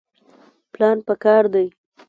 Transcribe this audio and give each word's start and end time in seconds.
پلان 0.73 0.97
پکار 1.07 1.43
دی 1.53 1.67